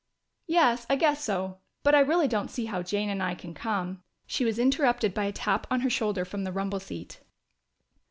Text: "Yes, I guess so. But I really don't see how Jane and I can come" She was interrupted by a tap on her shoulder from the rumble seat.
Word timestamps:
"Yes, 0.47 0.87
I 0.89 0.95
guess 0.95 1.23
so. 1.23 1.59
But 1.83 1.93
I 1.93 1.99
really 1.99 2.27
don't 2.27 2.49
see 2.49 2.65
how 2.65 2.81
Jane 2.81 3.07
and 3.11 3.21
I 3.21 3.35
can 3.35 3.53
come" 3.53 4.01
She 4.25 4.43
was 4.43 4.57
interrupted 4.57 5.13
by 5.13 5.25
a 5.25 5.31
tap 5.31 5.67
on 5.69 5.81
her 5.81 5.91
shoulder 5.91 6.25
from 6.25 6.43
the 6.43 6.51
rumble 6.51 6.79
seat. 6.79 7.19